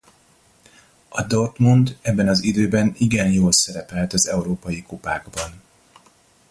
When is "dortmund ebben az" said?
1.23-2.43